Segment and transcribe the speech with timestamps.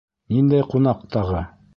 [0.35, 1.43] —Ниндәй ҡунаҡ тағы?